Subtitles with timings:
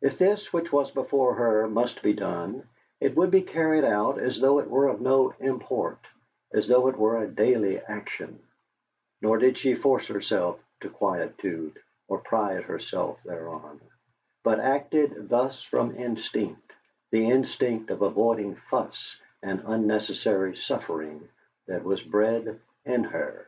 [0.00, 2.66] If this which was before her must be done,
[2.98, 6.00] it would be carried out as though it were of no import,
[6.52, 8.40] as though it were a daily action;
[9.20, 13.80] nor did she force herself to quietude, or pride herself thereon,
[14.42, 16.72] but acted thus from instinct,
[17.12, 21.28] the instinct for avoiding fuss and unnecessary suffering
[21.68, 23.46] that was bred in her.